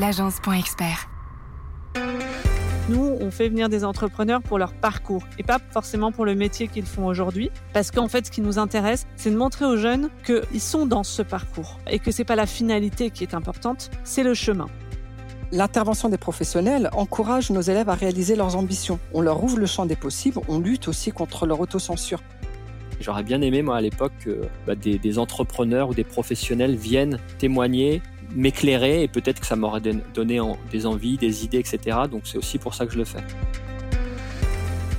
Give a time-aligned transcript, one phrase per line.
[0.00, 1.10] l'agence.expert.
[2.88, 6.68] Nous, on fait venir des entrepreneurs pour leur parcours et pas forcément pour le métier
[6.68, 7.50] qu'ils font aujourd'hui.
[7.74, 11.04] Parce qu'en fait, ce qui nous intéresse, c'est de montrer aux jeunes qu'ils sont dans
[11.04, 14.68] ce parcours et que c'est pas la finalité qui est importante, c'est le chemin.
[15.52, 18.98] L'intervention des professionnels encourage nos élèves à réaliser leurs ambitions.
[19.12, 22.22] On leur ouvre le champ des possibles, on lutte aussi contre leur autocensure.
[23.00, 27.18] J'aurais bien aimé, moi, à l'époque, que bah, des, des, entrepreneurs ou des professionnels viennent
[27.38, 28.02] témoigner
[28.34, 30.40] m'éclairer et peut-être que ça m'aurait donné
[30.70, 31.98] des envies, des idées, etc.
[32.10, 33.22] Donc c'est aussi pour ça que je le fais.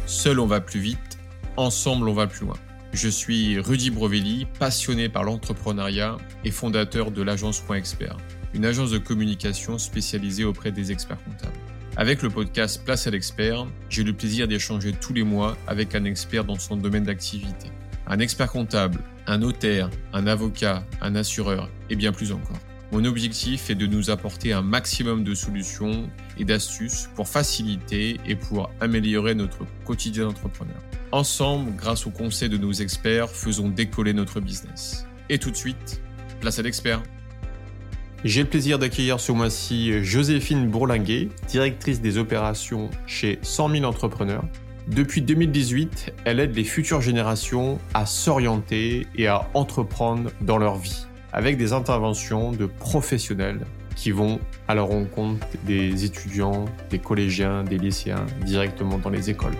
[0.05, 1.17] Seul on va plus vite,
[1.57, 2.57] ensemble on va plus loin.
[2.93, 8.17] Je suis Rudy Brovelli, passionné par l'entrepreneuriat et fondateur de l'agence Point Expert,
[8.53, 11.57] une agence de communication spécialisée auprès des experts comptables.
[11.95, 16.03] Avec le podcast Place à l'expert, j'ai le plaisir d'échanger tous les mois avec un
[16.03, 17.67] expert dans son domaine d'activité.
[18.07, 22.59] Un expert comptable, un notaire, un avocat, un assureur et bien plus encore.
[22.91, 28.35] Mon objectif est de nous apporter un maximum de solutions et d'astuces pour faciliter et
[28.35, 30.75] pour améliorer notre quotidien d'entrepreneur.
[31.13, 35.07] Ensemble, grâce aux conseils de nos experts, faisons décoller notre business.
[35.29, 36.01] Et tout de suite,
[36.41, 37.01] place à l'expert.
[38.25, 44.43] J'ai le plaisir d'accueillir ce mois-ci Joséphine Bourlinguet, directrice des opérations chez 100 000 entrepreneurs.
[44.89, 51.05] Depuis 2018, elle aide les futures générations à s'orienter et à entreprendre dans leur vie
[51.33, 53.65] avec des interventions de professionnels
[53.95, 59.55] qui vont à la rencontre des étudiants, des collégiens, des lycéens directement dans les écoles.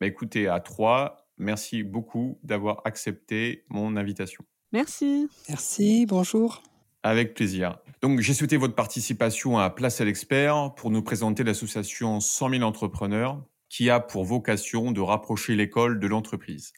[0.00, 4.44] Bah, écoutez, à trois, merci beaucoup d'avoir accepté mon invitation.
[4.72, 5.28] Merci.
[5.48, 6.62] Merci, bonjour.
[7.04, 7.78] Avec plaisir.
[8.02, 12.62] Donc, j'ai souhaité votre participation à Place à l'expert pour nous présenter l'association 100 000
[12.62, 13.40] entrepreneurs
[13.74, 16.72] qui a pour vocation de rapprocher l'école de l'entreprise.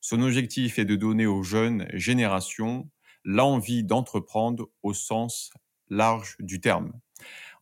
[0.00, 2.88] Son objectif est de donner aux jeunes générations
[3.22, 5.52] l'envie d'entreprendre au sens
[5.90, 6.94] large du terme.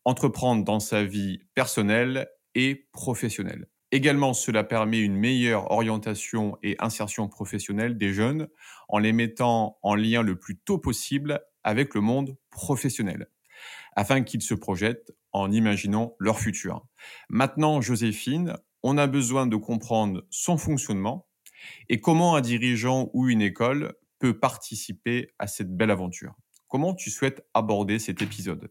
[0.05, 3.67] Entreprendre dans sa vie personnelle et professionnelle.
[3.91, 8.47] Également, cela permet une meilleure orientation et insertion professionnelle des jeunes
[8.89, 13.27] en les mettant en lien le plus tôt possible avec le monde professionnel,
[13.97, 16.87] afin qu'ils se projettent en imaginant leur futur.
[17.29, 21.27] Maintenant, Joséphine, on a besoin de comprendre son fonctionnement
[21.89, 26.35] et comment un dirigeant ou une école peut participer à cette belle aventure.
[26.69, 28.69] Comment tu souhaites aborder cet épisode?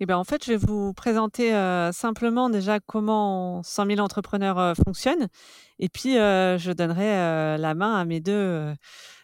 [0.00, 4.58] Eh bien, en fait, je vais vous présenter euh, simplement déjà comment 100 000 entrepreneurs
[4.58, 5.26] euh, fonctionnent.
[5.80, 8.74] Et puis, euh, je donnerai la main à mes deux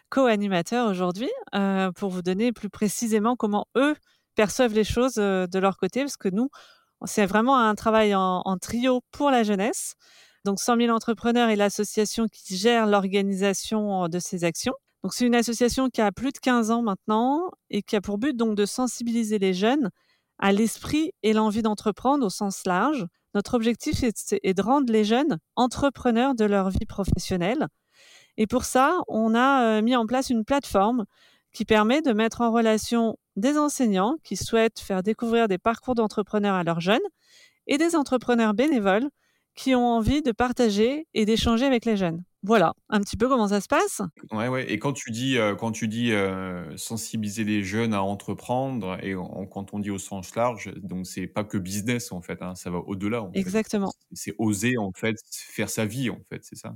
[0.09, 1.29] co-animateurs aujourd'hui
[1.95, 3.95] pour vous donner plus précisément comment eux
[4.35, 6.01] perçoivent les choses de leur côté.
[6.01, 6.49] Parce que nous,
[7.05, 9.95] c'est vraiment un travail en, trio pour la jeunesse.
[10.45, 14.73] Donc 100 000 entrepreneurs est l'association qui gère l'organisation de ces actions.
[15.03, 18.17] Donc c'est une association qui a plus de 15 ans maintenant et qui a pour
[18.17, 19.89] but donc de sensibiliser les jeunes
[20.39, 23.05] à l'esprit et l'envie d'entreprendre au sens large.
[23.33, 27.67] Notre objectif est, de rendre les jeunes entrepreneurs de leur vie professionnelle.
[28.37, 31.05] Et pour ça, on a euh, mis en place une plateforme
[31.53, 36.55] qui permet de mettre en relation des enseignants qui souhaitent faire découvrir des parcours d'entrepreneurs
[36.55, 36.99] à leurs jeunes
[37.67, 39.09] et des entrepreneurs bénévoles
[39.55, 42.23] qui ont envie de partager et d'échanger avec les jeunes.
[42.43, 44.01] Voilà, un petit peu comment ça se passe.
[44.31, 44.71] Ouais, ouais.
[44.71, 49.15] Et quand tu dis, euh, quand tu dis euh, sensibiliser les jeunes à entreprendre, et
[49.51, 52.69] quand on dit au sens large, donc c'est pas que business en fait, hein, ça
[52.69, 53.29] va au-delà.
[53.33, 53.91] Exactement.
[54.11, 56.75] C'est oser en fait faire sa vie en fait, c'est ça?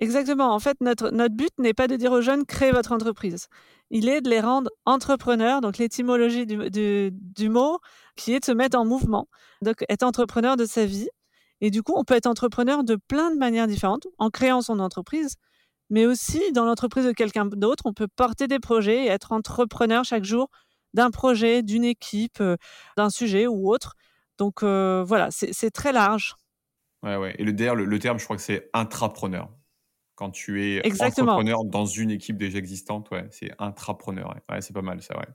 [0.00, 0.52] Exactement.
[0.52, 3.46] En fait, notre, notre but n'est pas de dire aux jeunes créez votre entreprise.
[3.90, 7.78] Il est de les rendre entrepreneurs, donc l'étymologie du, du, du mot,
[8.16, 9.28] qui est de se mettre en mouvement.
[9.62, 11.08] Donc être entrepreneur de sa vie
[11.60, 14.78] et du coup, on peut être entrepreneur de plein de manières différentes, en créant son
[14.78, 15.36] entreprise,
[15.90, 17.84] mais aussi dans l'entreprise de quelqu'un d'autre.
[17.86, 20.48] On peut porter des projets et être entrepreneur chaque jour
[20.94, 22.56] d'un projet, d'une équipe, euh,
[22.96, 23.94] d'un sujet ou autre.
[24.38, 26.34] Donc euh, voilà, c'est très large.
[27.02, 27.34] Ouais, ouais.
[27.38, 29.50] Et le, le terme, je crois que c'est intrapreneur
[30.20, 34.36] quand tu es entrepreneur dans une équipe déjà existante, ouais, c'est intrapreneur.
[34.50, 35.26] Ouais, c'est pas mal ça, ouais.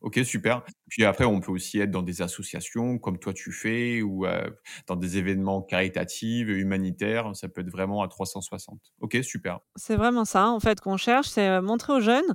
[0.00, 0.64] Ok, super.
[0.88, 4.50] Puis après, on peut aussi être dans des associations comme toi tu fais ou euh,
[4.88, 7.30] dans des événements caritatifs, humanitaires.
[7.36, 8.80] Ça peut être vraiment à 360.
[9.00, 9.60] Ok, super.
[9.76, 12.34] C'est vraiment ça, en fait, qu'on cherche, c'est euh, montrer aux jeunes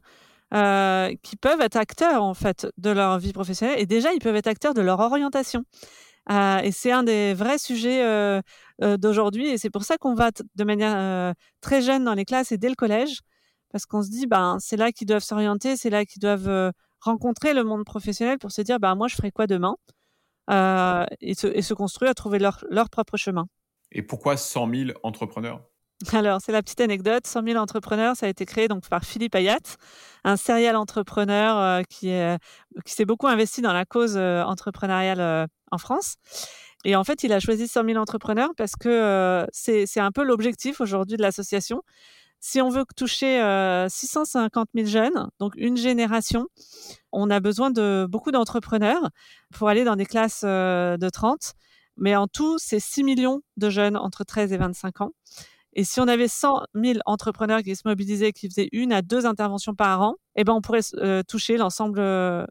[0.54, 4.38] euh, qui peuvent être acteurs en fait de leur vie professionnelle et déjà ils peuvent
[4.38, 5.66] être acteurs de leur orientation.
[6.30, 8.42] Euh, et c'est un des vrais sujets euh,
[8.82, 9.48] euh, d'aujourd'hui.
[9.48, 12.70] Et c'est pour ça qu'on va de manière très jeune dans les classes et dès
[12.70, 13.22] le collège,
[13.72, 17.54] parce qu'on se dit, ben, c'est là qu'ils doivent s'orienter, c'est là qu'ils doivent rencontrer
[17.54, 19.76] le monde professionnel pour se dire, ben, moi, je ferai quoi demain
[20.50, 23.48] et se, construire, trouver leur, leur propre chemin.
[23.92, 25.62] Et pourquoi 100 000 entrepreneurs?
[26.14, 27.26] Alors, c'est la petite anecdote.
[27.26, 29.58] 100 000 entrepreneurs, ça a été créé donc par Philippe Ayat,
[30.24, 32.12] un serial entrepreneur euh, qui,
[32.86, 36.18] qui s'est beaucoup investi dans la cause euh, entrepreneuriale euh, en France.
[36.86, 40.80] Et en fait, il a choisi 100 000 entrepreneurs parce que c'est un peu l'objectif
[40.80, 41.82] aujourd'hui de l'association.
[42.40, 43.42] Si on veut toucher
[43.90, 46.46] 650 000 jeunes, donc une génération,
[47.12, 49.10] on a besoin de beaucoup d'entrepreneurs
[49.54, 51.54] pour aller dans des classes de 30.
[51.98, 55.12] Mais en tout, c'est 6 millions de jeunes entre 13 et 25 ans.
[55.78, 59.28] Et si on avait 100 000 entrepreneurs qui se mobilisaient, qui faisaient une à deux
[59.28, 62.44] interventions par an, eh ben on pourrait euh, toucher l'ensemble euh,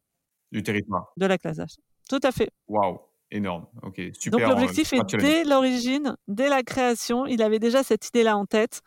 [0.52, 1.74] du territoire de la classe d'âge.
[2.08, 2.50] Tout à fait.
[2.68, 3.00] Waouh,
[3.32, 3.66] énorme.
[3.82, 4.38] Ok, super.
[4.38, 8.80] Donc l'objectif est dès l'origine, dès la création, il avait déjà cette idée-là en tête.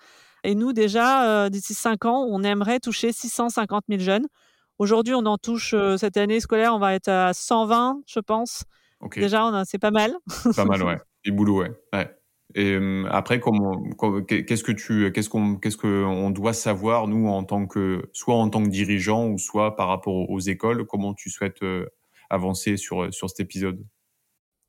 [0.45, 4.27] Et nous, déjà, euh, d'ici cinq ans, on aimerait toucher 650 000 jeunes.
[4.77, 8.63] Aujourd'hui, on en touche, cette année scolaire, on va être à 120, je pense.
[9.17, 10.15] Déjà, c'est pas mal.
[10.55, 10.97] Pas mal, ouais.
[11.25, 11.71] Du boulot, ouais.
[11.91, 12.09] ouais.
[12.55, 13.39] Et euh, après,
[14.27, 18.49] qu'est-ce que tu, qu'est-ce qu'on, qu'est-ce qu'on doit savoir nous en tant que, soit en
[18.49, 21.85] tant que dirigeant ou soit par rapport aux écoles, comment tu souhaites euh,
[22.29, 23.85] avancer sur sur cet épisode?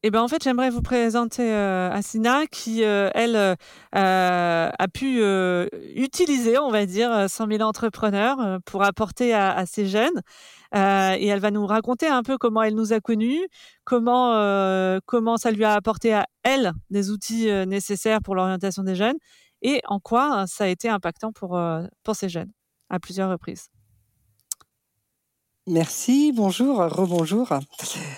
[0.03, 3.57] Eh ben en fait, j'aimerais vous présenter euh, Asina qui, elle,
[3.93, 5.23] a pu
[5.95, 10.23] utiliser, on va dire, 100 000 entrepreneurs pour apporter à, à ces jeunes.
[10.75, 13.41] Euh, et elle va nous raconter un peu comment elle nous a connus,
[13.85, 18.85] comment euh, comment ça lui a apporté à elle des outils euh, nécessaires pour l'orientation
[18.85, 19.17] des jeunes
[19.63, 21.61] et en quoi ça a été impactant pour
[22.05, 22.53] pour ces jeunes
[22.89, 23.69] à plusieurs reprises.
[25.71, 27.49] Merci, bonjour, rebonjour.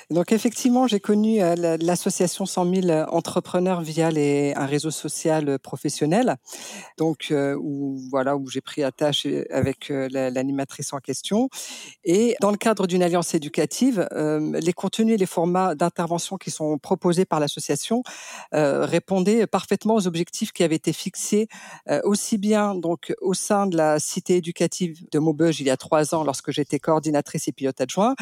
[0.08, 6.36] Donc effectivement, j'ai connu euh, l'association 100 000 entrepreneurs via un réseau social professionnel,
[6.96, 11.50] donc euh, où voilà où j'ai pris attache avec euh, l'animatrice en question.
[12.04, 16.78] Et dans le cadre d'une alliance éducative, les contenus et les formats d'intervention qui sont
[16.78, 18.02] proposés par l'association
[18.52, 21.48] répondaient parfaitement aux objectifs qui avaient été fixés
[22.04, 26.14] aussi bien donc au sein de la cité éducative de Maubeuge il y a trois
[26.14, 28.14] ans lorsque j'étais coordinatrice et pilote adjoint,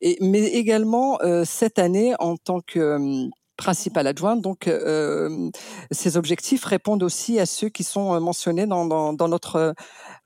[0.00, 4.36] et, mais également euh, cette année en tant que euh, principal adjoint.
[4.36, 5.50] Donc, euh,
[5.90, 9.74] ces objectifs répondent aussi à ceux qui sont mentionnés dans, notre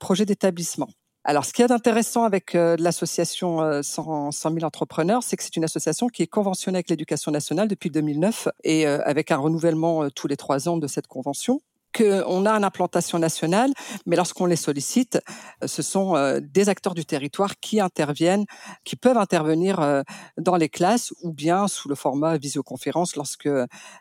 [0.00, 0.88] projet d'établissement.
[1.22, 6.08] Alors, ce qui est intéressant avec l'association 100, 000 entrepreneurs, c'est que c'est une association
[6.08, 10.68] qui est conventionnée avec l'éducation nationale depuis 2009 et avec un renouvellement tous les trois
[10.68, 11.60] ans de cette convention
[11.96, 13.72] qu'on a une implantation nationale,
[14.06, 15.18] mais lorsqu'on les sollicite,
[15.62, 18.44] euh, ce sont euh, des acteurs du territoire qui interviennent,
[18.84, 20.02] qui peuvent intervenir euh,
[20.38, 23.48] dans les classes ou bien sous le format visioconférence lorsque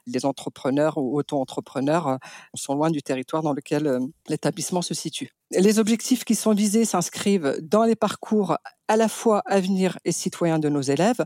[0.08, 2.18] les entrepreneurs ou auto-entrepreneurs
[2.54, 5.39] sont loin du territoire dans lequel l'établissement se situe.
[5.52, 8.58] Les objectifs qui sont visés s'inscrivent dans les parcours
[8.88, 11.24] à la fois avenir et citoyen de nos élèves,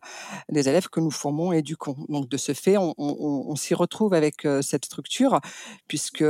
[0.49, 1.97] les élèves que nous formons et éduquons.
[2.07, 5.41] Donc de ce fait, on, s'y retrouve avec euh, cette structure,
[5.87, 6.23] puisque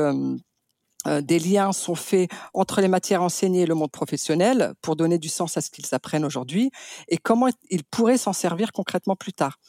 [1.08, 4.96] euh, euh, des liens sont faits entre les matières enseignées et le monde professionnel pour
[4.96, 6.72] donner du sens à ce qu'ils apprennent aujourd'hui
[7.08, 9.60] et comment ils pourraient s'en servir concrètement plus tard.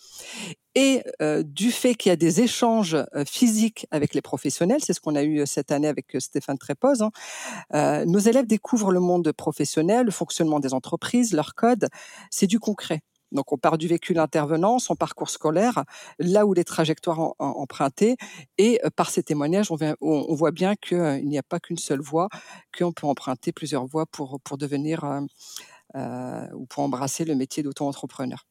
[0.75, 4.93] Et euh, du fait qu'il y a des échanges euh, physiques avec les professionnels, c'est
[4.93, 9.31] ce qu'on a eu cette année avec Stéphane Trépoz, hein, nos élèves découvrent le monde
[9.33, 11.89] professionnel, le fonctionnement des entreprises, leurs codes,
[12.31, 13.03] c'est du concret.
[13.35, 15.85] Donc on part du vécu d'intervenant, son parcours scolaire,
[16.19, 18.17] là où les trajectoires empruntées,
[18.57, 22.01] et euh, par ces témoignages, on, voit bien qu'il euh, n'y a pas qu'une seule
[22.01, 22.29] voie,
[22.77, 25.05] qu'on peut emprunter plusieurs voies pour, pour devenir
[25.97, 28.47] euh, ou pour embrasser le métier d'auto-entrepreneur.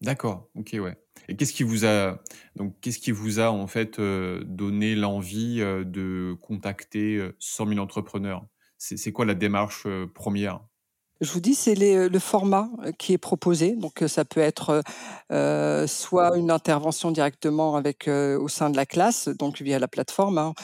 [0.00, 0.96] D'accord, ok, ouais.
[1.28, 2.20] Et qu'est-ce qui vous a
[2.56, 8.44] donc qu'est-ce qui vous a en fait donné l'envie de contacter 100 000 entrepreneurs?
[8.78, 10.60] C'est quoi la démarche première?
[11.22, 13.76] Je vous dis, c'est le format euh, qui est proposé.
[13.76, 14.82] Donc, euh, ça peut être
[15.30, 20.38] euh, soit une intervention directement avec au sein de la classe, donc via la plateforme.
[20.38, 20.54] Hein.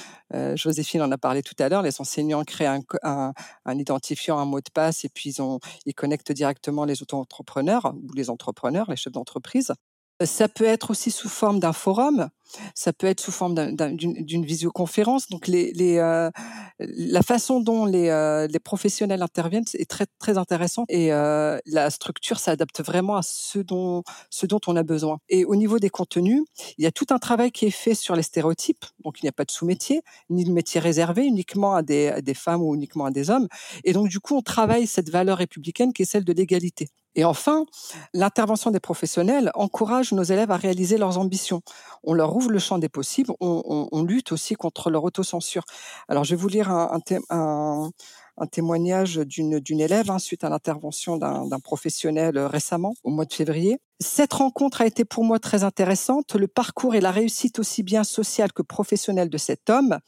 [0.56, 1.82] Joséphine en a parlé tout à l'heure.
[1.82, 3.32] Les enseignants créent un, un,
[3.64, 7.94] un, identifiant, un mot de passe, et puis ils, ont, ils connectent directement les auto-entrepreneurs
[7.94, 9.72] ou les entrepreneurs, les chefs d'entreprise.
[10.24, 12.28] Ça peut être aussi sous forme d'un forum,
[12.74, 15.28] ça peut être sous forme d'une visioconférence.
[15.28, 16.30] Donc, les, les, euh,
[16.78, 21.90] la façon dont les, euh, les, professionnels interviennent est très très intéressante et euh, la
[21.90, 25.18] structure s'adapte vraiment à ce dont ce dont on a besoin.
[25.28, 26.42] Et au niveau des contenus,
[26.78, 28.84] il y a tout un travail qui est fait sur les stéréotypes.
[29.04, 32.20] Donc, il n'y a pas de sous-métier ni de métier réservé uniquement à des, à
[32.22, 33.48] des femmes ou uniquement à des hommes.
[33.84, 36.88] Et donc, du coup, on travaille cette valeur républicaine qui est celle de l'égalité.
[37.18, 37.66] Et enfin,
[38.14, 41.62] l'intervention des professionnels encourage nos élèves à réaliser leurs ambitions.
[42.04, 45.64] On leur ouvre le champ des possibles, on, lutte aussi contre leur autocensure.
[46.06, 47.90] Alors, je vais vous lire un,
[48.52, 53.32] témoignage d'une d'une élève hein, suite à l'intervention d'un professionnel euh, récemment, au mois de
[53.32, 53.80] février.
[53.98, 56.36] Cette rencontre a été pour moi très intéressante.
[56.36, 59.98] Le parcours et la réussite aussi bien sociale que professionnelle de cet homme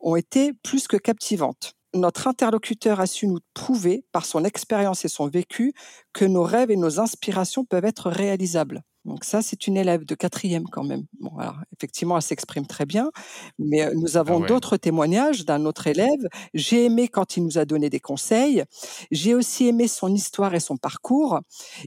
[0.00, 5.08] ont été plus que captivantes notre interlocuteur a su nous prouver, par son expérience et
[5.08, 5.72] son vécu,
[6.12, 8.82] que nos rêves et nos inspirations peuvent être réalisables.
[9.04, 11.04] Donc ça, c'est une élève de quatrième quand même.
[11.20, 13.10] Bon, alors effectivement, elle s'exprime très bien,
[13.58, 16.08] mais euh, nous avons ah d'autres témoignages d'un autre élève.
[16.54, 18.64] J'ai aimé quand il nous a donné des conseils.
[19.10, 21.40] J'ai aussi aimé son histoire et son parcours.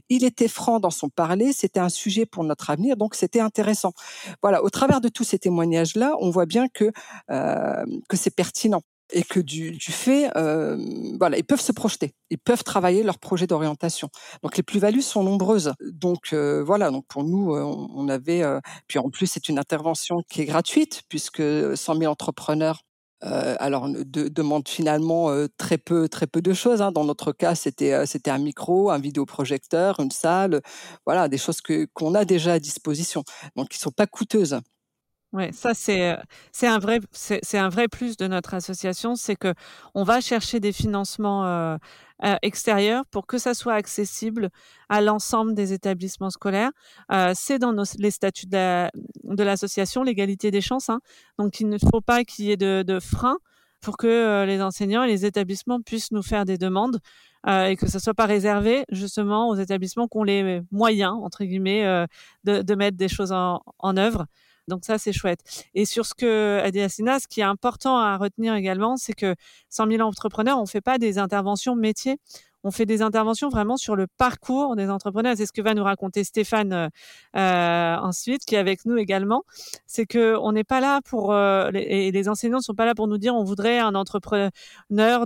[0.08, 1.52] Il était franc dans son parler.
[1.52, 3.92] C'était un sujet pour notre avenir, donc c'était intéressant.
[4.40, 6.92] Voilà, au travers de tous ces témoignages-là, on voit bien que
[7.30, 10.76] euh, que c'est pertinent et que du, du fait, euh,
[11.18, 14.10] voilà, ils peuvent se projeter, ils peuvent travailler leur projet d'orientation.
[14.42, 15.72] Donc les plus-values sont nombreuses.
[15.80, 19.58] Donc euh, voilà, donc pour nous, euh, on, avait, euh, puis en plus c'est une
[19.58, 22.82] intervention qui est gratuite puisque 100 000 entrepreneurs.
[23.20, 24.30] alors de,
[24.68, 26.82] finalement très peu très peu de choses.
[26.82, 26.92] Hein.
[26.92, 30.60] Dans notre cas, c'était c'était un micro, un vidéoprojecteur, une salle,
[31.06, 33.24] voilà, des choses que qu'on a déjà à disposition,
[33.56, 34.60] donc qui sont pas coûteuses.
[35.34, 36.16] Ouais, ça c'est
[36.52, 39.52] c'est un vrai c'est un vrai plus de notre association, c'est que
[39.94, 41.76] on va chercher des financements euh,
[42.24, 44.48] euh, extérieurs pour que ça soit accessible
[44.88, 46.70] à l'ensemble des établissements scolaires.
[47.12, 48.88] Euh, c'est dans nos, les statuts de
[49.42, 51.00] l'association l'égalité des chances, hein.
[51.38, 53.36] donc il ne faut pas qu'il y ait de, de frein
[53.82, 57.00] pour que les enseignants et les établissements puissent nous faire des demandes
[57.46, 61.84] et que ça soit pas réservé justement aux établissements qui ont les moyens entre guillemets
[62.44, 64.26] de, de mettre des choses en, en œuvre.
[64.68, 65.40] Donc ça, c'est chouette.
[65.74, 69.14] Et sur ce que a dit Assina, ce qui est important à retenir également, c'est
[69.14, 69.34] que
[69.70, 72.18] 100 000 entrepreneurs, on fait pas des interventions métiers.
[72.64, 75.34] On fait des interventions vraiment sur le parcours des entrepreneurs.
[75.36, 76.88] C'est ce que va nous raconter Stéphane euh,
[77.36, 79.44] euh ensuite, qui est avec nous également.
[79.86, 82.94] C'est que on n'est pas là pour euh, et les enseignants ne sont pas là
[82.94, 84.50] pour nous dire on voudrait un entrepreneur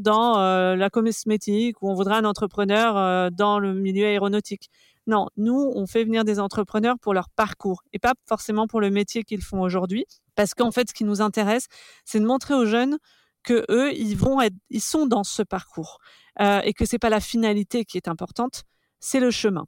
[0.00, 4.70] dans euh, la cosmétique ou on voudrait un entrepreneur euh, dans le milieu aéronautique.
[5.06, 8.90] Non, nous, on fait venir des entrepreneurs pour leur parcours et pas forcément pour le
[8.90, 10.04] métier qu'ils font aujourd'hui.
[10.34, 11.66] Parce qu'en fait, ce qui nous intéresse,
[12.04, 12.98] c'est de montrer aux jeunes
[13.42, 15.98] que eux, ils vont être, ils sont dans ce parcours
[16.40, 18.62] euh, et que c'est pas la finalité qui est importante,
[19.00, 19.66] c'est le chemin.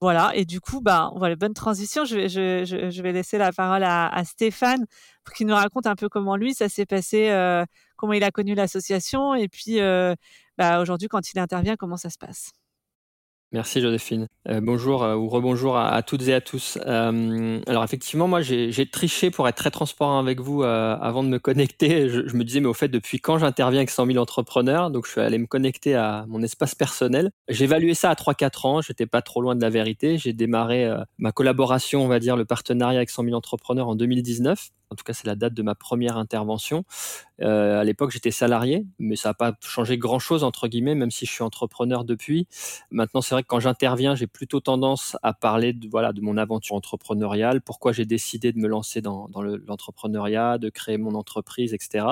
[0.00, 0.32] Voilà.
[0.34, 2.04] Et du coup, bah, on voit les bonnes transitions.
[2.04, 4.84] Je vais, je, je, vais laisser la parole à, à, Stéphane
[5.24, 7.64] pour qu'il nous raconte un peu comment lui ça s'est passé, euh,
[7.96, 10.14] comment il a connu l'association et puis euh,
[10.58, 12.52] bah, aujourd'hui quand il intervient, comment ça se passe.
[13.54, 14.26] Merci Joséphine.
[14.48, 16.76] Euh, bonjour euh, ou rebonjour à, toutes et à tous.
[16.86, 21.38] Euh, alors effectivement, moi j'ai triché pour être très transparent avec vous avant de me
[21.38, 22.08] connecter.
[22.14, 24.90] Je, je, me disais mais au fait depuis quand j'interviens avec 100 000 entrepreneurs?
[24.90, 27.30] Donc je suis allé me connecter à mon espace personnel.
[27.48, 28.80] J'ai évalué ça à 3-4 ans.
[28.80, 30.18] J'étais pas trop loin de la vérité.
[30.18, 34.70] J'ai démarré ma collaboration, on va dire le partenariat avec 100 000 entrepreneurs en 2019.
[34.94, 36.84] En tout cas, c'est la date de ma première intervention.
[37.42, 41.26] Euh, à l'époque, j'étais salarié, mais ça n'a pas changé grand-chose, entre guillemets, même si
[41.26, 42.46] je suis entrepreneur depuis.
[42.92, 46.36] Maintenant, c'est vrai que quand j'interviens, j'ai plutôt tendance à parler de, voilà, de mon
[46.36, 49.28] aventure entrepreneuriale, pourquoi j'ai décidé de me lancer dans,
[49.66, 52.06] l'entrepreneuriat, de créer mon entreprise, etc.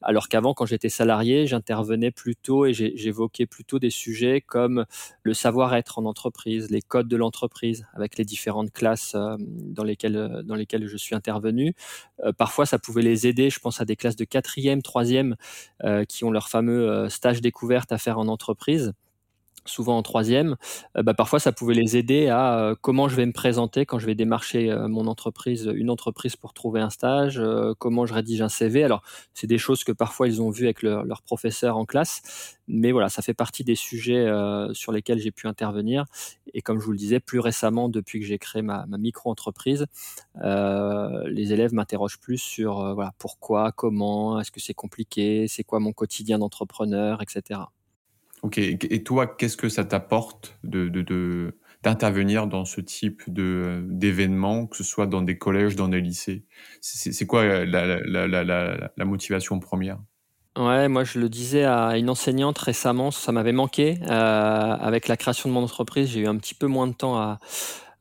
[0.00, 4.86] Alors qu'avant, quand j'étais salarié, j'intervenais plutôt et j'évoquais plutôt des sujets comme
[5.22, 10.42] le savoir-être en entreprise, les codes de l'entreprise, avec les différentes classes euh, dans, lesquelles,
[10.44, 11.74] dans lesquelles je suis intervenu.
[12.24, 13.50] Euh, parfois, ça pouvait les aider.
[13.50, 15.36] Je pense à des classes de quatrième, troisième,
[15.84, 18.92] euh, qui ont leur fameux euh, stage découverte à faire en entreprise
[19.66, 20.56] souvent en troisième,
[20.96, 23.98] euh, bah, parfois ça pouvait les aider à euh, comment je vais me présenter quand
[23.98, 27.42] je vais démarcher euh, mon entreprise, une entreprise pour trouver un stage,
[27.78, 28.84] comment je rédige un CV.
[28.84, 29.02] Alors
[29.34, 32.92] c'est des choses que parfois ils ont vues avec leur, leur, professeur en classe, mais
[32.92, 34.26] voilà, ça fait partie des sujets
[34.72, 36.04] sur lesquels j'ai pu intervenir.
[36.54, 39.86] Et comme je vous le disais, plus récemment, depuis que j'ai créé ma, micro-entreprise,
[40.36, 46.38] les élèves m'interrogent plus sur pourquoi, comment, est-ce que c'est compliqué, c'est quoi mon quotidien
[46.38, 47.60] d'entrepreneur, etc.
[48.46, 54.76] Ok, et toi, qu'est-ce que ça t'apporte de, d'intervenir dans ce type de, d'événements, que
[54.76, 56.44] ce soit dans des collèges, dans des lycées?
[56.80, 59.98] C'est, quoi la, motivation première?
[60.56, 63.98] Ouais, moi je le disais à une enseignante récemment, ça m'avait manqué.
[64.08, 67.18] Euh, avec la création de mon entreprise, j'ai eu un petit peu moins de temps
[67.18, 67.40] à,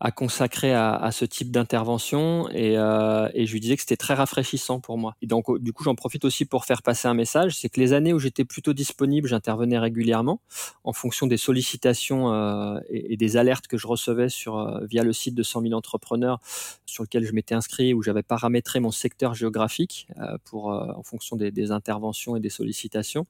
[0.05, 4.13] à consacrer à, ce type d'intervention et, euh, et, je lui disais que c'était très
[4.13, 5.15] rafraîchissant pour moi.
[5.23, 7.91] Et donc du coup j'en profite aussi pour faire passer un message, c'est que les
[7.91, 10.41] années où j'étais plutôt disponible, j'intervenais régulièrement
[10.83, 15.11] en fonction des sollicitations euh, et, des alertes que je recevais sur euh, via le
[15.11, 16.39] site de 100 000 entrepreneurs
[16.85, 21.01] sur lequel je m'étais inscrit où j'avais paramétré mon secteur géographique euh, pour euh, en
[21.01, 23.25] fonction des, des, interventions et des sollicitations.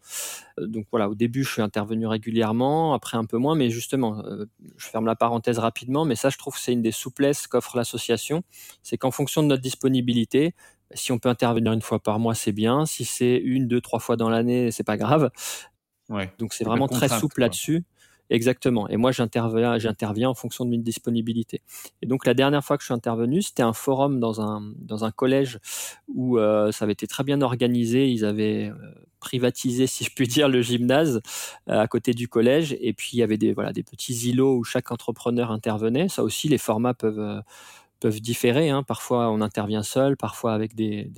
[0.58, 4.24] donc voilà, au début je suis intervenu régulièrement, après un peu moins, mais justement
[4.77, 8.43] je ferme la parenthèse rapidement, mais ça je trouve c'est une des souplesses qu'offre l'association,
[8.84, 10.53] c'est qu'en fonction de notre disponibilité,
[10.93, 12.86] si on peut intervenir une fois par mois, c'est bien.
[12.86, 15.31] Si c'est une, deux, trois fois dans l'année, c'est pas grave.
[16.38, 17.84] Donc c'est vraiment très souple là-dessus.
[18.29, 18.88] Exactement.
[18.89, 21.62] Et moi, j'interviens, en fonction de mes disponibilités.
[22.01, 25.60] Et donc, la dernière fois que je suis intervenu, c'était un forum dans un, collège
[26.08, 28.10] où euh, ça avait été très bien organisé.
[28.10, 28.74] Ils avaient euh,
[29.20, 31.22] privatisé, si je puis dire, le gymnase
[31.70, 32.75] euh, à côté du collège.
[32.79, 33.53] Et puis, il y avait des
[33.84, 36.10] petits îlots où chaque entrepreneur intervenait.
[36.10, 37.41] Ça aussi, les formats peuvent
[38.06, 38.70] peuvent différer.
[38.70, 38.84] Hein.
[38.84, 41.10] Parfois, on intervient seul, parfois avec des,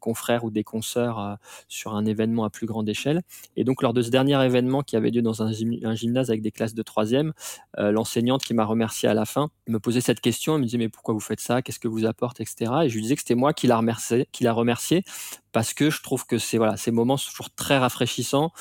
[0.00, 1.34] confrères ou des consoeurs euh,
[1.66, 3.22] sur un événement à plus grande échelle.
[3.56, 6.52] Et donc, lors de ce dernier événement qui avait lieu dans un, gymnase avec des
[6.52, 7.32] classes de troisième,
[7.80, 10.54] euh, l'enseignante qui m'a remercié à la fin me posait cette question.
[10.54, 11.60] Elle me disait mais pourquoi vous faites ça?
[11.60, 12.70] Qu'est-ce que vous apporte, etc.
[12.84, 15.02] Et je lui disais que c'était moi qui l'a remercié, qui l'a remercié
[15.50, 18.52] parce que je trouve que c'est voilà, ces moments sont toujours très rafraîchissants.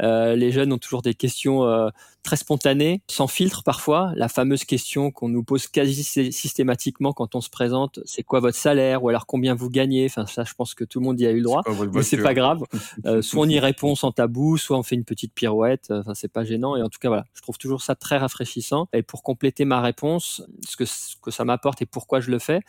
[0.00, 1.62] Euh, les jeunes ont toujours des questions
[2.22, 4.12] très spontanées, sans filtre parfois.
[4.16, 8.56] La fameuse question qu'on nous pose quasi systématiquement quand on se présente, c'est quoi votre
[8.56, 10.06] salaire ou alors combien vous gagnez?
[10.06, 11.62] Enfin ça, je pense que tout le monde y a eu le droit,
[11.92, 12.60] mais c'est pas grave.
[13.06, 15.90] Euh, soit on y répond sans tabou, soit on fait une petite pirouette.
[15.90, 16.76] Enfin c'est pas gênant.
[16.76, 18.88] Et en tout cas voilà, je trouve toujours ça très rafraîchissant.
[18.92, 22.38] Et pour compléter ma réponse, ce que ce que ça m'apporte et pourquoi je le
[22.38, 22.60] fais,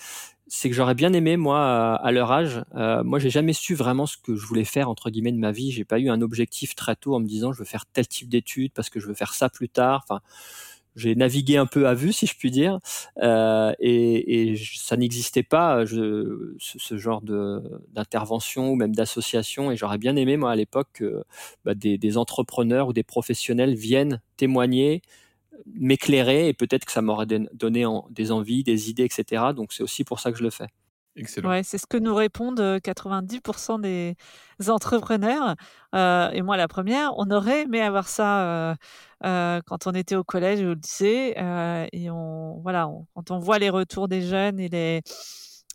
[0.54, 2.62] c'est que j'aurais bien aimé moi à leur âge.
[2.76, 5.54] Euh, moi, j'ai jamais su vraiment ce que je voulais faire entre guillemets de ma
[5.54, 5.72] vie.
[5.72, 8.28] J'ai pas eu un objectif très tôt en me disant je veux faire tel type
[8.28, 10.04] d'études parce que je veux faire ça plus tard.
[10.04, 10.20] Enfin,
[10.98, 12.80] j'ai navigué un peu à vue, si je puis dire,
[13.24, 19.72] euh, et, ça n'existait pas je, ce, genre d'intervention ou même d'association.
[19.72, 21.24] Et j'aurais bien aimé moi à l'époque que
[21.64, 25.02] bah, des entrepreneurs ou des professionnels viennent témoigner
[25.66, 29.54] m'éclairer et peut-être que ça m'aurait donné des envies, des idées, etc.
[29.56, 30.68] Donc c'est aussi pour ça que je le fais.
[31.18, 31.50] Excellent.
[31.50, 34.14] Ouais, c'est ce que nous répondent 90% euh,
[34.60, 35.56] des entrepreneurs.
[35.94, 38.76] Euh, et moi, la première, on aurait aimé avoir ça euh,
[39.26, 41.34] euh, quand on était au collège ou au lycée.
[41.38, 45.02] Euh, et on, voilà, quand on voit les retours des jeunes et, les,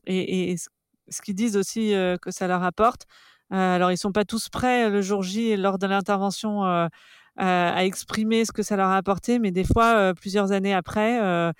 [0.06, 3.02] et, et ce qu'ils disent aussi que ça leur apporte.
[3.50, 6.88] alors, ils sont pas tous prêts le jour J lors de l'intervention euh,
[7.36, 11.20] à exprimer ce que ça leur a apporté, mais des fois, euh, plusieurs années après,
[11.22, 11.52] euh,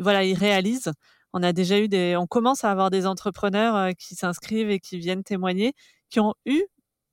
[0.00, 0.92] voilà, ils réalisent.
[1.32, 4.98] On a déjà eu des, on commence à avoir des entrepreneurs qui s'inscrivent et qui
[4.98, 5.74] viennent témoigner,
[6.10, 6.62] qui ont eu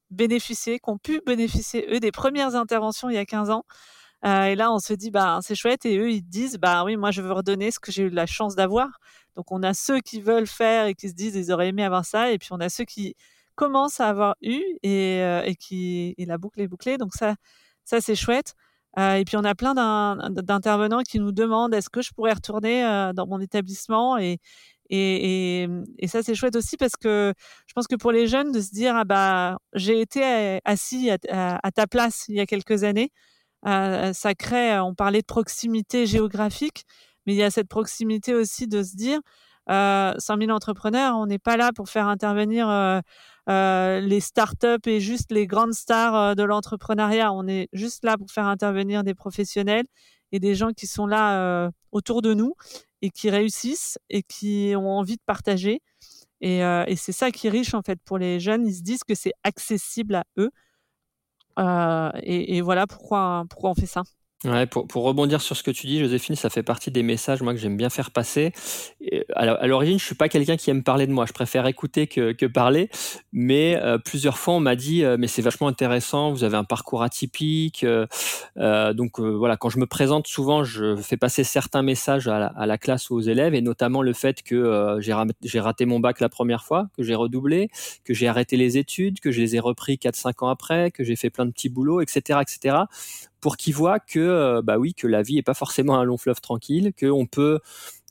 [0.09, 3.63] bénéficié, qui ont pu bénéficier eux des premières interventions il y a 15 ans.
[4.25, 5.85] Euh, et là, on se dit, bah, c'est chouette.
[5.85, 8.25] Et eux, ils disent, bah oui, moi, je veux redonner ce que j'ai eu la
[8.25, 8.89] chance d'avoir.
[9.35, 12.05] Donc, on a ceux qui veulent faire et qui se disent, ils auraient aimé avoir
[12.05, 12.31] ça.
[12.31, 13.15] Et puis, on a ceux qui
[13.57, 16.97] commence à avoir eu et, euh, et qui et la boucle est bouclée.
[16.97, 17.35] Donc ça,
[17.83, 18.53] ça c'est chouette.
[18.99, 22.85] Euh, et puis on a plein d'intervenants qui nous demandent est-ce que je pourrais retourner
[22.85, 24.39] euh, dans mon établissement et
[24.89, 27.33] et, et, et ça c'est chouette aussi parce que
[27.67, 31.71] je pense que pour les jeunes de se dire ah bah j'ai été assis à,
[31.71, 33.11] ta place il y a quelques années,
[33.67, 34.79] euh, ça crée.
[34.79, 36.85] On parlait de proximité géographique,
[37.25, 39.19] mais il y a cette proximité aussi de se dire
[39.69, 42.69] euh, 100 000 entrepreneurs, on n'est pas là pour faire intervenir
[43.49, 47.31] euh, euh, les startups et juste les grandes stars euh, de l'entrepreneuriat.
[47.33, 49.85] On est juste là pour faire intervenir des professionnels
[50.31, 52.53] et des gens qui sont là euh, autour de nous
[53.01, 55.81] et qui réussissent et qui ont envie de partager.
[56.41, 58.67] Et, euh, et c'est ça qui est riche en fait pour les jeunes.
[58.67, 60.51] Ils se disent que c'est accessible à eux.
[62.21, 64.03] Et, et, voilà pourquoi, pourquoi on fait ça.
[64.69, 67.59] Pour, rebondir sur ce que tu dis, Joséphine, ça fait partie des messages moi que
[67.59, 68.51] j'aime bien faire passer.
[69.35, 71.25] à l'origine, je suis pas quelqu'un qui aime parler de moi.
[71.25, 72.89] Je préfère écouter que, parler.
[73.33, 76.31] Mais euh, plusieurs fois, on m'a dit, euh, mais c'est vachement intéressant.
[76.31, 77.83] Vous avez un parcours atypique.
[77.83, 82.77] Euh, donc voilà, quand je me présente, souvent, je fais passer certains messages à la,
[82.77, 86.29] classe ou aux élèves, et notamment le fait que j'ai raté, raté mon bac la
[86.29, 87.69] première fois, que j'ai redoublé,
[88.05, 91.15] que j'ai arrêté les études, que je les ai repris 4-5 ans après, que j'ai
[91.15, 92.85] fait plein de petits boulots, etc., etc
[93.41, 96.17] pour qu'ils voient que euh, bah oui que la vie est pas forcément un long
[96.17, 97.59] fleuve tranquille, qu'on peut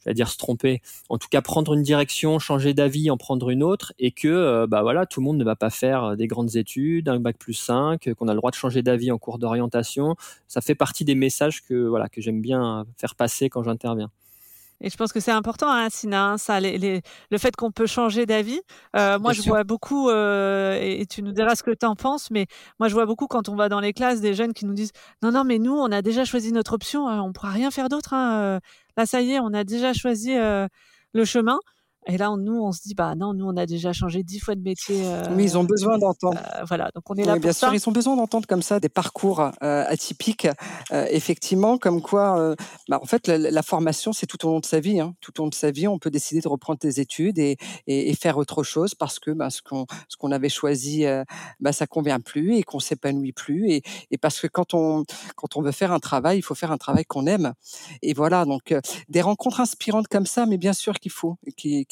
[0.07, 3.93] c'est-à-dire se tromper, en tout cas prendre une direction, changer d'avis, en prendre une autre,
[3.99, 7.09] et que euh, bah voilà, tout le monde ne va pas faire des grandes études,
[7.09, 10.15] un bac plus 5, qu'on a le droit de changer d'avis en cours d'orientation.
[10.47, 14.13] Ça fait partie des messages que voilà que j'aime bien faire passer quand j'interviens.
[14.81, 17.71] Et je pense que c'est important, hein, Sina, hein, ça, les, les, le fait qu'on
[17.71, 18.61] peut changer d'avis.
[18.95, 19.53] Euh, moi, Bien je sûr.
[19.53, 22.47] vois beaucoup, euh, et tu nous diras ce que tu en penses, mais
[22.79, 24.93] moi, je vois beaucoup quand on va dans les classes des jeunes qui nous disent
[25.23, 27.71] Non, non, mais nous, on a déjà choisi notre option, hein, on ne pourra rien
[27.71, 28.13] faire d'autre.
[28.13, 28.61] Hein, euh,
[28.97, 30.67] là, ça y est, on a déjà choisi euh,
[31.15, 31.59] le chemin.
[32.09, 34.55] Et là, nous, on se dit, bah non, nous, on a déjà changé dix fois
[34.55, 35.03] de métier.
[35.05, 36.39] Euh, oui, ils ont besoin d'entendre.
[36.39, 37.67] Euh, voilà, donc on est là pour bien ça.
[37.67, 40.47] sûr, ils ont besoin d'entendre comme ça des parcours euh, atypiques,
[40.93, 42.55] effectivement, comme quoi,
[42.89, 45.01] bah, en fait, la, la formation, c'est tout au long de sa vie.
[45.01, 45.15] Hein.
[45.21, 48.11] Tout au long de sa vie, on peut décider de reprendre des études et, et,
[48.11, 51.05] et faire autre chose parce que bah, ce qu'on ce qu'on avait choisi,
[51.61, 53.71] bah, ça convient plus et qu'on s'épanouit plus.
[53.71, 56.71] Et, et parce que quand on quand on veut faire un travail, il faut faire
[56.71, 57.53] un travail qu'on aime.
[58.03, 58.75] Et voilà, donc
[59.09, 61.37] des rencontres inspirantes comme ça, mais bien sûr qu'il faut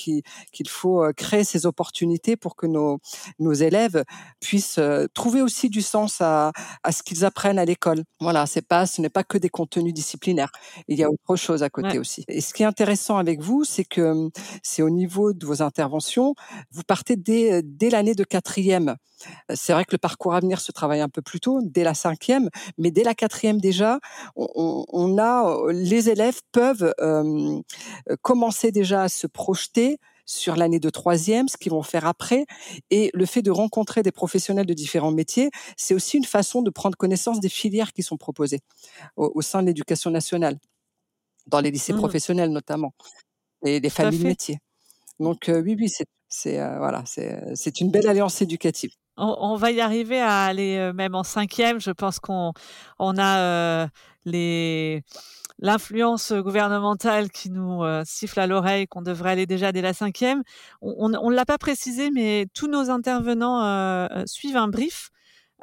[0.05, 2.99] qu'il faut créer ces opportunités pour que nos,
[3.39, 4.05] nos élèves
[4.41, 4.81] puissent
[5.15, 8.05] trouver aussi du sens à, à ce qu'ils apprennent à l'école.
[8.21, 10.53] Voilà, c'est pas, ce n'est pas que des contenus disciplinaires.
[10.89, 12.25] Il y a autre chose à côté aussi.
[12.29, 14.31] Et ce qui est intéressant avec vous, c'est que
[14.63, 16.35] c'est au niveau de vos interventions,
[16.71, 18.97] vous partez dès, dès l'année de quatrième.
[19.55, 21.95] C'est vrai que le parcours à venir se travaille un peu plus tôt, dès la
[21.95, 24.01] cinquième, mais dès la quatrième déjà,
[24.37, 27.61] on, on a les élèves peuvent euh,
[28.23, 32.47] commencer déjà à se projeter sur l'année de troisième, ce qu'ils vont faire après.
[32.91, 36.71] Et le fait de rencontrer des professionnels de différents métiers, c'est aussi une façon de
[36.71, 38.61] prendre connaissance des filières qui sont proposées
[39.17, 40.59] au, sein de l'éducation nationale,
[41.47, 41.99] dans les lycées mmh.
[41.99, 42.95] professionnels notamment,
[43.65, 44.59] et les familles de métiers.
[45.21, 48.91] Donc euh, oui, oui, c'est euh, voilà, c'est une belle alliance éducative.
[49.17, 51.81] On, va y arriver à aller euh, même en cinquième.
[51.81, 52.53] Je pense qu'on
[52.99, 53.89] on a
[54.25, 55.05] les
[55.59, 60.43] l'influence gouvernementale qui nous euh, siffle à l'oreille qu'on devrait aller déjà dès la cinquième.
[60.81, 65.11] On ne l'a pas précisé, mais tous nos intervenants euh, euh, suivent un brief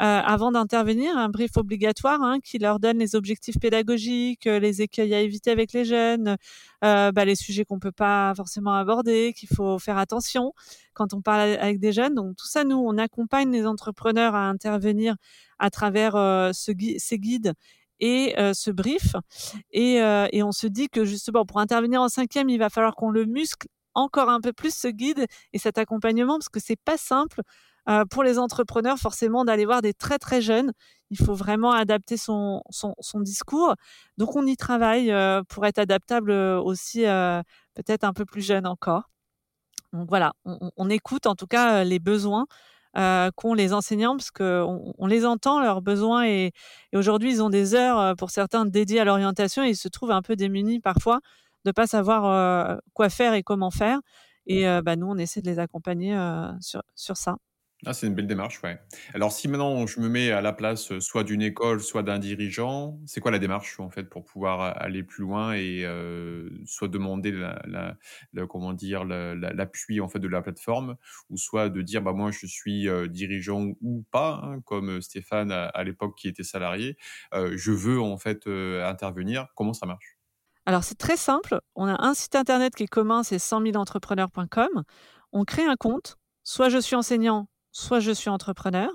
[0.03, 5.19] avant d'intervenir, un brief obligatoire hein, qui leur donne les objectifs pédagogiques, les écueils à
[5.21, 6.37] éviter avec les jeunes,
[6.81, 10.53] bah, les sujets qu'on peut pas forcément aborder, qu'il faut faire attention
[10.93, 12.15] quand on parle avec des jeunes.
[12.15, 15.15] Donc tout ça, nous, on accompagne les entrepreneurs à intervenir
[15.59, 16.13] à travers
[16.53, 17.53] ce ces guides
[18.01, 19.15] et euh, ce brief.
[19.71, 22.95] Et, euh, et, on se dit que justement, pour intervenir en cinquième, il va falloir
[22.95, 26.79] qu'on le muscle encore un peu plus ce guide et cet accompagnement parce que c'est
[26.79, 27.41] pas simple
[27.89, 30.71] euh, pour les entrepreneurs forcément d'aller voir des très très jeunes.
[31.09, 32.61] Il faut vraiment adapter son,
[33.15, 33.75] discours.
[34.17, 37.41] Donc on y travaille euh, pour être adaptable aussi euh,
[37.73, 39.09] peut-être un peu plus jeune encore.
[39.93, 42.45] Donc voilà, on, écoute en tout cas les besoins
[42.93, 46.51] qu'ont les enseignants, parce qu'on on les entend, leurs besoins, et,
[46.93, 50.35] aujourd'hui, ils ont des heures, pour certains, dédiées à l'orientation, ils se trouvent un peu
[50.35, 51.19] démunis parfois
[51.65, 53.99] de ne pas savoir quoi faire et comment faire.
[54.45, 56.17] Et bah, nous, on essaie de les accompagner
[56.61, 57.35] sur ça.
[57.85, 58.79] Ah, c'est une belle démarche, ouais.
[59.15, 62.99] Alors, si maintenant je me mets à la place soit d'une école, soit d'un dirigeant,
[63.07, 65.83] c'est quoi la démarche en fait pour pouvoir aller plus loin et
[66.65, 67.97] soit demander la,
[68.47, 70.95] comment dire l'appui en fait de la plateforme,
[71.31, 75.83] ou soit de dire bah moi je suis dirigeant ou pas, hein, comme Stéphane à,
[75.83, 76.97] l'époque qui était salarié,
[77.33, 79.47] je veux en fait intervenir.
[79.55, 80.17] Comment ça marche?
[80.67, 81.59] Alors c'est très simple.
[81.75, 84.83] On a un site internet qui est commun, c'est 100 000entrepreneurs.com.
[85.31, 86.17] On crée un compte.
[86.43, 88.91] Soit je suis enseignant, soit je suis entrepreneur.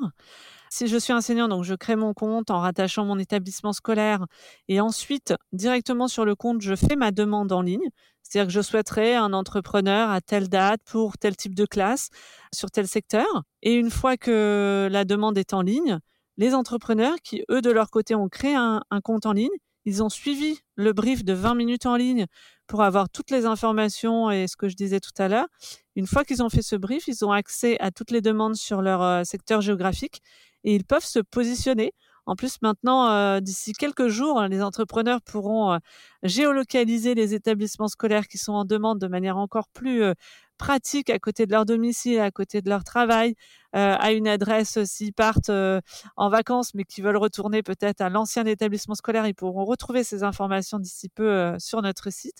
[0.71, 4.27] Si je suis enseignant, donc je crée mon compte en rattachant mon établissement scolaire
[4.69, 7.89] et ensuite directement sur le compte, je fais ma demande en ligne.
[8.23, 12.09] C'est-à-dire que je souhaiterais un entrepreneur à telle date pour tel type de classe
[12.53, 13.27] sur tel secteur.
[13.62, 16.01] Et une fois que la demande est en ligne,
[16.37, 19.49] les entrepreneurs qui, eux, de leur côté, ont créé un, compte en ligne,
[19.87, 22.27] ils ont suivi le brief de 20 minutes en ligne
[22.66, 25.46] pour avoir toutes les informations et ce que je disais tout à l'heure.
[25.94, 28.83] Une fois qu'ils ont fait ce brief, ils ont accès à toutes les demandes sur
[28.83, 30.20] leur euh, secteur géographique
[30.64, 31.92] et ils peuvent se positionner.
[32.29, 35.79] En plus, maintenant, euh, d'ici quelques jours, les entrepreneurs pourront euh,
[36.25, 40.03] géolocaliser les établissements scolaires qui sont en demande de manière encore plus
[40.57, 43.35] pratique à côté de leur domicile, à côté de leur travail,
[43.75, 45.81] euh, à une adresse s'ils partent euh,
[46.16, 50.23] en vacances mais qui veulent retourner peut-être à l'ancien établissement scolaire, ils pourront retrouver ces
[50.23, 52.38] informations d'ici peu euh, sur notre site.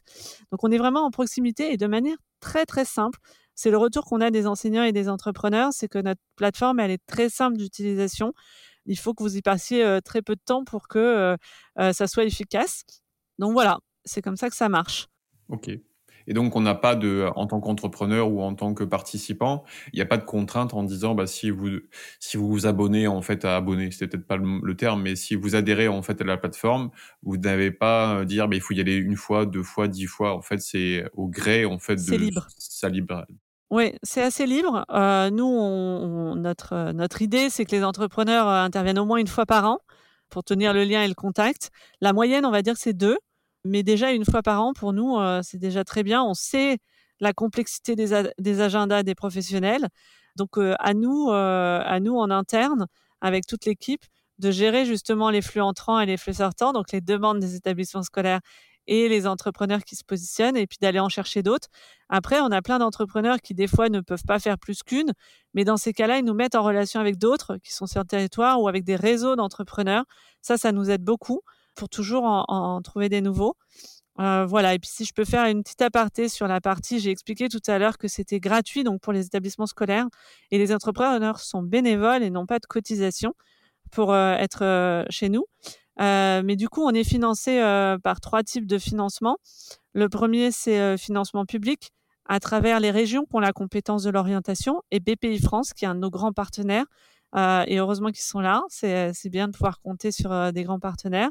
[0.51, 3.19] Donc on est vraiment en proximité et de manière très très simple.
[3.55, 6.91] C'est le retour qu'on a des enseignants et des entrepreneurs, c'est que notre plateforme elle
[6.91, 8.33] est très simple d'utilisation.
[8.87, 11.37] Il faut que vous y passiez très peu de temps pour que
[11.77, 12.85] ça soit efficace.
[13.41, 15.09] Donc voilà, c'est comme ça que ça marche.
[15.49, 15.71] Ok.
[16.27, 19.97] Et donc, on n'a pas de, en tant qu'entrepreneur ou en tant que participant, il
[19.97, 21.69] n'y a pas de contrainte en disant, bah, si vous,
[22.21, 25.35] si vous vous abonnez, en fait, à abonner, c'est peut-être pas le, terme, mais si
[25.35, 26.91] vous adhérez, en fait, à la plateforme,
[27.23, 30.07] vous n'avez pas à dire, bah, il faut y aller une fois, deux fois, dix
[30.07, 30.35] fois.
[30.35, 32.01] En fait, c'est au gré, en fait, de.
[32.01, 32.47] C'est libre.
[32.59, 33.25] Ça libre.
[33.71, 34.85] Oui, c'est assez libre.
[34.93, 39.27] Euh, nous, on, notre, notre idée, c'est que les entrepreneurs euh, interviennent au moins une
[39.27, 39.79] fois par an
[40.29, 41.71] pour tenir le lien et le contact.
[42.01, 43.19] La moyenne, on va dire, c'est deux.
[43.67, 46.23] Mais déjà, une fois par an, pour nous, euh, c'est déjà très bien.
[46.23, 46.79] On sait
[47.21, 49.89] la complexité des, agendas des professionnels.
[50.37, 52.87] Donc, euh, à nous, euh, à nous en interne,
[53.21, 54.05] avec toute l'équipe,
[54.39, 58.03] de gérer justement les flux entrants et les flux sortants, donc les demandes des établissements
[58.03, 58.41] scolaires
[58.87, 61.69] et les entrepreneurs qui se positionnent, et puis d'aller en chercher d'autres.
[62.09, 65.13] Après, on a plein d'entrepreneurs qui, des fois, ne peuvent pas faire plus qu'une,
[65.55, 68.07] mais dans ces cas-là, ils nous mettent en relation avec d'autres qui sont sur le
[68.07, 70.05] territoire ou avec des réseaux d'entrepreneurs.
[70.41, 71.41] Ça, ça nous aide beaucoup
[71.77, 73.57] pour toujours en, trouver des nouveaux.
[74.19, 77.11] Euh, voilà, et puis si je peux faire une petite aparté sur la partie, j'ai
[77.11, 80.07] expliqué tout à l'heure que c'était gratuit donc pour les établissements scolaires
[80.51, 83.35] et les entrepreneurs sont bénévoles et n'ont pas de cotisation
[83.91, 85.45] pour euh, être euh, chez nous.
[85.99, 87.61] mais du coup, on est financé
[88.03, 89.37] par trois types de financement.
[89.93, 91.93] Le premier, c'est financement public
[92.29, 95.89] à travers les régions qui ont la compétence de l'orientation et BPI France, qui est
[95.89, 96.87] un de nos grands partenaires.
[97.35, 98.63] Euh, et heureusement qu'ils sont là.
[98.69, 101.31] C'est bien de pouvoir compter sur euh, des grands partenaires.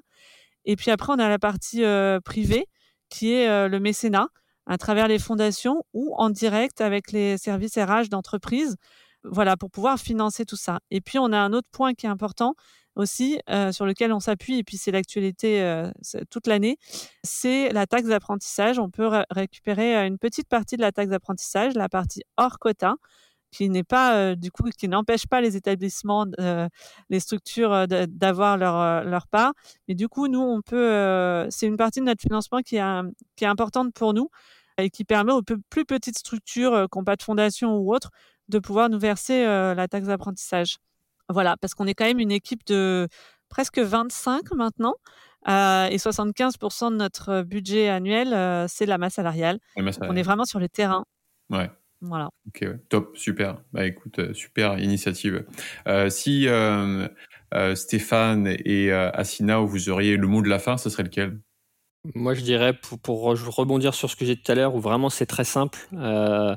[0.65, 2.67] Et puis après, on a la partie euh, privée,
[3.09, 4.29] qui est le mécénat,
[4.65, 8.77] à travers les fondations ou en direct avec les services RH d'entreprise,
[9.23, 10.79] voilà, pour pouvoir financer tout ça.
[10.89, 12.55] Et puis, on a un autre point qui est important,
[12.95, 13.39] aussi,
[13.71, 15.83] sur lequel on s'appuie, et puis c'est l'actualité
[16.31, 16.77] toute l'année,
[17.23, 18.79] c'est la taxe d'apprentissage.
[18.79, 22.95] On peut récupérer une petite partie de la taxe d'apprentissage, la partie hors quota,
[23.55, 26.25] qui n'est pas du coup qui n'empêche pas les établissements,
[27.09, 29.53] les structures d'avoir leur leur part.
[29.87, 33.01] Mais du coup, nous, on peut, c'est une partie de notre financement qui est
[33.35, 34.29] qui est importante pour nous
[34.77, 38.11] et qui permet aux plus petites structures, qui n'ont pas de fondation ou autre,
[38.49, 40.77] de pouvoir nous verser la taxe d'apprentissage.
[41.29, 43.07] Voilà, parce qu'on est quand même une équipe de
[43.49, 44.95] presque 25 maintenant.
[45.47, 49.59] Euh, et 75% de notre budget annuel, euh, c'est la masse salariale.
[49.77, 51.05] On est vraiment sur le terrain.
[51.51, 51.69] Ouais.
[52.01, 52.29] Voilà.
[52.47, 53.61] Ok, top, super.
[53.73, 55.45] Bah écoute, euh, super initiative.
[56.09, 56.47] si
[57.75, 61.39] Stéphane et Assina, vous auriez le mot de la fin, ce serait lequel?
[62.13, 65.09] Moi, je dirais, pour, rebondir sur ce que j'ai dit tout à l'heure, où vraiment
[65.09, 66.55] c'est très simple, euh,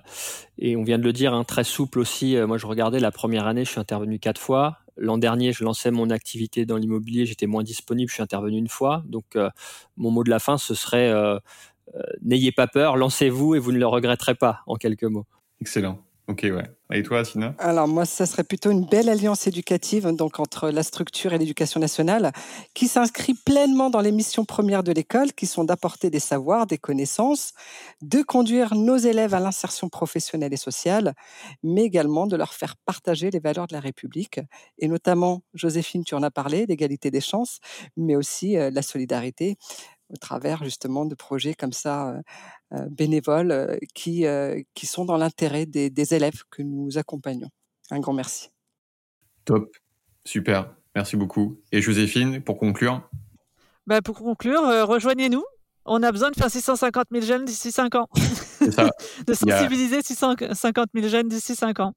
[0.58, 2.36] et on vient de le dire, hein, très souple aussi.
[2.36, 4.78] Euh, moi, je regardais la première année, je suis intervenu quatre fois.
[4.98, 8.68] L'an dernier, je lançais mon activité dans l'immobilier, j'étais moins disponible, je suis intervenu une
[8.68, 9.02] fois.
[9.06, 9.48] Donc, euh,
[9.96, 11.10] mon mot de la fin, ce serait
[12.22, 15.26] n'ayez pas peur, lancez-vous et vous ne le regretterez pas, en quelques mots.
[15.60, 15.98] Excellent.
[16.28, 16.70] Ok, ouais.
[16.92, 17.54] Et toi, Sina?
[17.58, 21.80] Alors moi, ça serait plutôt une belle alliance éducative donc entre la structure et l'éducation
[21.80, 22.32] nationale,
[22.74, 26.76] qui s'inscrit pleinement dans les missions premières de l'école, qui sont d'apporter des savoirs, des
[26.76, 27.54] connaissances,
[28.02, 31.14] de conduire nos élèves à l'insertion professionnelle et sociale,
[31.62, 34.40] mais également de leur faire partager les valeurs de la République,
[34.78, 37.58] et notamment, Joséphine, tu en as parlé, l'égalité des chances,
[37.96, 39.56] mais aussi euh, la solidarité
[40.10, 42.22] au travers justement de projets comme ça euh,
[42.74, 44.24] euh, bénévoles euh, qui,
[44.74, 47.48] qui sont dans l'intérêt des, des, élèves que nous accompagnons.
[47.90, 48.50] Un grand merci.
[49.44, 49.74] Top,
[50.24, 51.60] super, merci beaucoup.
[51.72, 53.08] Et Joséphine, pour conclure?
[53.86, 55.44] Bah Pour conclure, rejoignez-nous.
[55.86, 58.08] On a besoin de faire 650 000 jeunes d'ici 5 ans.
[58.70, 58.90] Ça.
[59.26, 61.94] de sensibiliser 650 000 jeunes d'ici 5 ans.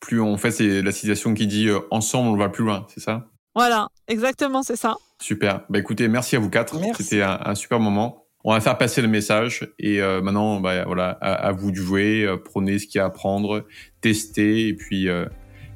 [0.00, 3.28] Plus on fait, c'est la situation qui dit ensemble, on va plus loin, c'est ça?
[3.54, 4.96] Voilà, exactement, c'est ça.
[5.20, 5.62] Super.
[5.68, 6.78] Bah écoutez, merci à vous quatre.
[6.96, 8.24] C'était un, super moment.
[8.44, 12.24] On va faire passer le message et euh, maintenant, bah, voilà, à, vous de jouer.
[12.24, 13.66] Euh, prenez ce qu'il y a à prendre,
[14.00, 15.26] testez et puis euh,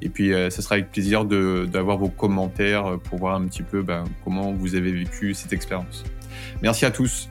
[0.01, 4.03] et puis ça sera avec plaisir d'avoir vos commentaires pour voir un petit peu bah,
[4.25, 6.03] comment vous avez vécu cette expérience.
[6.61, 7.29] Merci à tous.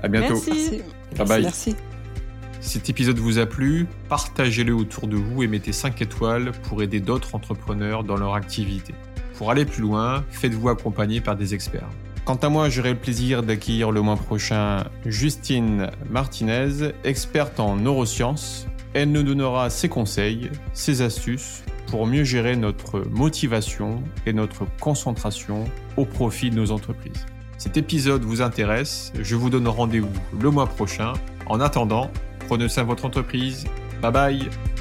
[0.00, 0.40] À bientôt.
[0.46, 0.82] Merci.
[1.16, 1.42] Bye bye.
[1.42, 1.74] Merci.
[2.60, 6.98] Cet épisode vous a plu, partagez-le autour de vous et mettez 5 étoiles pour aider
[7.00, 8.94] d'autres entrepreneurs dans leur activité.
[9.36, 11.88] Pour aller plus loin, faites-vous accompagner par des experts.
[12.24, 18.66] Quant à moi, j'aurai le plaisir d'accueillir le mois prochain Justine Martinez, experte en neurosciences.
[18.94, 25.64] Elle nous donnera ses conseils, ses astuces pour mieux gérer notre motivation et notre concentration
[25.96, 27.26] au profit de nos entreprises.
[27.58, 30.08] Cet épisode vous intéresse, je vous donne rendez-vous
[30.40, 31.12] le mois prochain.
[31.46, 32.10] En attendant,
[32.46, 33.64] prenez soin de votre entreprise.
[34.00, 34.73] Bye bye